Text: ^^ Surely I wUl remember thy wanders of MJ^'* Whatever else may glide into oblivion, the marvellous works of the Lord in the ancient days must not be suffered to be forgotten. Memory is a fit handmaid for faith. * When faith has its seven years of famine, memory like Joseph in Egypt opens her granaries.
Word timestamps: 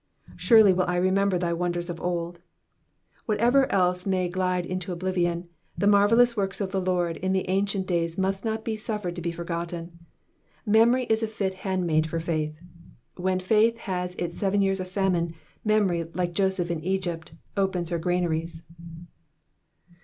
^^ 0.33 0.33
Surely 0.35 0.71
I 0.71 0.97
wUl 0.97 0.99
remember 0.99 1.37
thy 1.37 1.53
wanders 1.53 1.87
of 1.87 1.97
MJ^'* 1.99 2.37
Whatever 3.27 3.71
else 3.71 4.07
may 4.07 4.29
glide 4.29 4.65
into 4.65 4.91
oblivion, 4.91 5.47
the 5.77 5.85
marvellous 5.85 6.35
works 6.35 6.59
of 6.59 6.71
the 6.71 6.81
Lord 6.81 7.17
in 7.17 7.33
the 7.33 7.47
ancient 7.47 7.85
days 7.85 8.17
must 8.17 8.43
not 8.43 8.65
be 8.65 8.75
suffered 8.75 9.15
to 9.15 9.21
be 9.21 9.31
forgotten. 9.31 9.99
Memory 10.65 11.03
is 11.05 11.21
a 11.21 11.27
fit 11.27 11.53
handmaid 11.53 12.07
for 12.09 12.19
faith. 12.19 12.57
* 12.91 13.15
When 13.25 13.39
faith 13.39 13.77
has 13.77 14.15
its 14.15 14.39
seven 14.39 14.63
years 14.63 14.79
of 14.79 14.89
famine, 14.89 15.35
memory 15.63 16.05
like 16.15 16.33
Joseph 16.33 16.71
in 16.71 16.83
Egypt 16.83 17.33
opens 17.55 17.91
her 17.91 17.99
granaries. 17.99 18.63